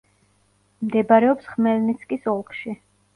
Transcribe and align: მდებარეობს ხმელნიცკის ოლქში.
მდებარეობს 0.85 1.49
ხმელნიცკის 1.51 2.25
ოლქში. 2.33 2.75